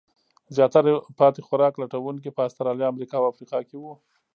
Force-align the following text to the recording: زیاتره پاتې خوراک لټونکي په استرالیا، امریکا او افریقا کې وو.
زیاتره 0.55 0.91
پاتې 1.19 1.41
خوراک 1.47 1.73
لټونکي 1.81 2.29
په 2.35 2.41
استرالیا، 2.47 2.87
امریکا 2.89 3.15
او 3.19 3.29
افریقا 3.31 3.59
کې 3.69 3.75
وو. 3.77 3.93